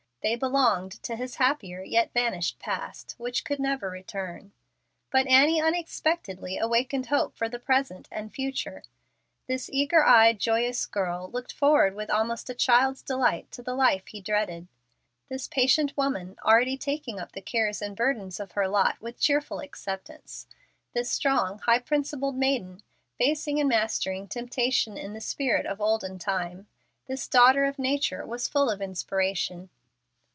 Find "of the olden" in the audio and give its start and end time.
25.65-26.19